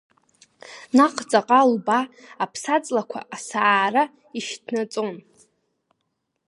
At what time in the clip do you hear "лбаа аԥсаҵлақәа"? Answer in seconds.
1.71-3.19